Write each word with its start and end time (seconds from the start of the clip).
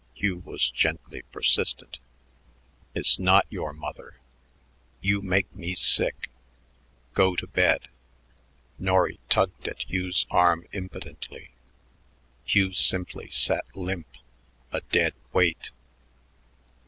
Hugh 0.15 0.37
was 0.39 0.71
gently 0.71 1.21
persistent. 1.31 1.99
"It's 2.95 3.19
not 3.19 3.45
your 3.51 3.71
mother. 3.71 4.15
You 4.99 5.21
make 5.21 5.53
me 5.55 5.75
sick. 5.75 6.31
Go 7.13 7.35
to 7.35 7.45
bed." 7.45 7.87
Norry 8.79 9.19
tugged 9.29 9.67
at 9.67 9.87
Hugh's 9.91 10.25
arm 10.31 10.65
impotently; 10.73 11.51
Hugh 12.45 12.73
simply 12.73 13.29
sat 13.29 13.65
limp, 13.75 14.07
a 14.71 14.81
dead 14.91 15.13
weight. 15.33 15.69